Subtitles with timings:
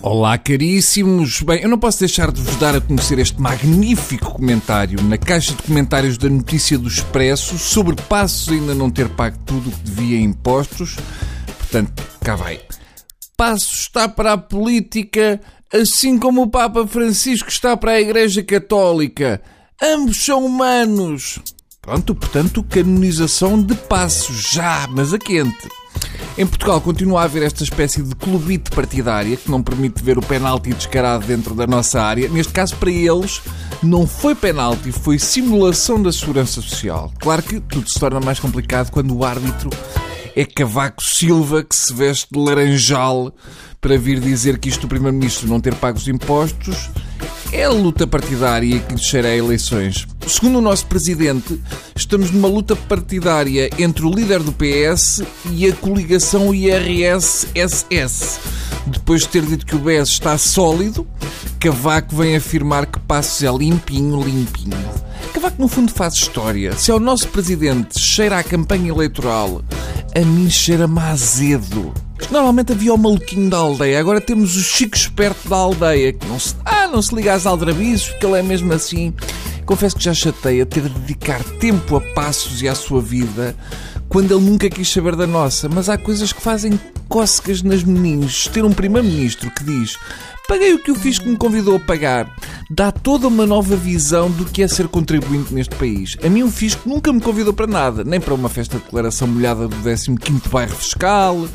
[0.00, 1.42] Olá, caríssimos!
[1.42, 5.52] Bem, eu não posso deixar de vos dar a conhecer este magnífico comentário na caixa
[5.52, 9.80] de comentários da notícia do Expresso sobre Passos ainda não ter pago tudo o que
[9.80, 10.94] devia em impostos.
[11.58, 12.60] Portanto, cá vai.
[13.36, 15.40] Passos está para a política,
[15.74, 19.42] assim como o Papa Francisco está para a Igreja Católica.
[19.82, 21.40] Ambos são humanos.
[21.82, 25.68] Pronto, portanto, canonização de Passos, já, mas a quente.
[26.38, 30.22] Em Portugal continua a haver esta espécie de clubite partidária que não permite ver o
[30.22, 32.28] penalti descarado dentro da nossa área.
[32.28, 33.42] Neste caso, para eles,
[33.82, 37.12] não foi penalti, foi simulação da segurança social.
[37.18, 39.68] Claro que tudo se torna mais complicado quando o árbitro
[40.36, 43.34] é Cavaco Silva que se veste de laranjal
[43.80, 46.88] para vir dizer que isto do Primeiro-Ministro não ter pago os impostos
[47.52, 50.06] é a luta partidária que lhe cheira a eleições.
[50.26, 51.60] Segundo o nosso presidente,
[51.96, 58.38] estamos numa luta partidária entre o líder do PS e a coligação IRS-SS.
[58.86, 61.06] Depois de ter dito que o BES está sólido,
[61.58, 64.78] Cavaco vem afirmar que Passos é limpinho, limpinho.
[65.32, 66.74] Cavaco, no fundo, faz história.
[66.74, 69.62] Se ao nosso presidente cheira a campanha eleitoral,
[70.14, 71.92] a mim cheira-me azedo.
[72.30, 76.38] Normalmente havia o maluquinho da aldeia, agora temos o chico esperto da aldeia, que não
[76.38, 76.54] se,
[76.90, 79.12] não se liga às aldrabices, porque ele é mesmo assim.
[79.64, 83.54] Confesso que já chateia ter de dedicar tempo a passos e à sua vida
[84.08, 88.48] quando ele nunca quis saber da nossa, mas há coisas que fazem cócegas nas meninos.
[88.48, 89.96] Ter um primeiro-ministro que diz
[90.48, 92.34] paguei o que o fisco me convidou a pagar.
[92.70, 96.18] Dá toda uma nova visão do que é ser contribuinte neste país.
[96.22, 99.26] A mim o fisco nunca me convidou para nada, nem para uma festa de declaração
[99.26, 101.48] molhada do 15º bairro fiscal,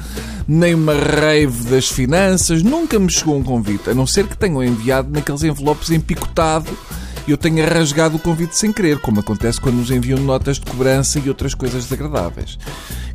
[0.48, 4.64] nem uma rave das finanças, nunca me chegou um convite, a não ser que tenham
[4.64, 6.76] enviado naqueles envelopes empicotado
[7.28, 10.66] e eu tenha rasgado o convite sem querer, como acontece quando nos enviam notas de
[10.66, 12.58] cobrança e outras coisas desagradáveis.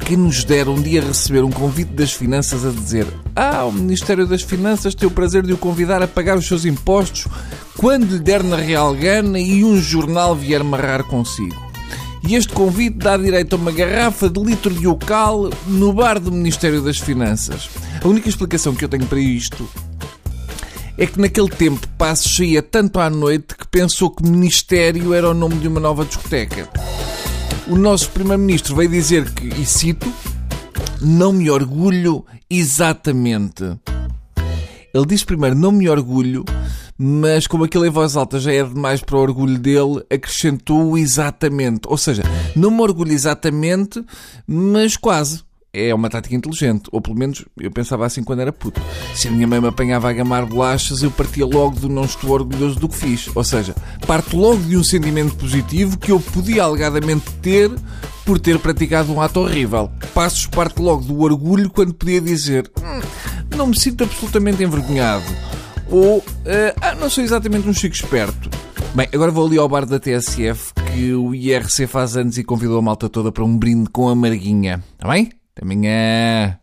[0.09, 3.07] Quem nos dera um dia receber um convite das finanças a dizer
[3.37, 6.65] Ah, o Ministério das Finanças tem o prazer de o convidar a pagar os seus
[6.65, 7.27] impostos
[7.77, 11.55] quando lhe der na real gana e um jornal vier marrar consigo.
[12.27, 16.33] E este convite dá direito a uma garrafa de litro de ocal no bar do
[16.33, 17.69] Ministério das Finanças.
[18.03, 19.69] A única explicação que eu tenho para isto
[20.97, 25.35] é que naquele tempo Passos saía tanto à noite que pensou que Ministério era o
[25.35, 26.67] nome de uma nova discoteca.
[27.71, 30.11] O nosso Primeiro-Ministro veio dizer que, e cito,
[31.03, 33.63] não me orgulho exatamente.
[34.95, 36.47] Ele disse primeiro não me orgulho,
[36.97, 41.83] mas como aquilo em voz alta já é demais para o orgulho dele, acrescentou exatamente.
[41.87, 42.23] Ou seja,
[42.57, 44.03] não me orgulho exatamente,
[44.47, 45.43] mas quase
[45.87, 46.89] é uma tática inteligente.
[46.93, 48.81] Ou pelo menos eu pensava assim quando era puto.
[49.15, 52.31] Se a minha mãe me apanhava a gamar bolachas, eu partia logo do não estou
[52.31, 53.31] orgulhoso do que fiz.
[53.35, 53.75] Ou seja,
[54.07, 57.71] parto logo de um sentimento positivo que eu podia alegadamente ter
[58.25, 59.91] por ter praticado um ato horrível.
[60.13, 63.01] Passos parte logo do orgulho quando podia dizer hum,
[63.57, 65.25] não me sinto absolutamente envergonhado.
[65.91, 66.25] Ou uh,
[66.83, 68.51] ah, não sou exatamente um chico esperto.
[68.95, 72.79] Bem, agora vou ali ao bar da TSF que o IRC faz anos e convidou
[72.79, 74.83] a malta toda para um brinde com a Marguinha.
[74.95, 75.31] Está bem?
[75.59, 76.59] 对，明个。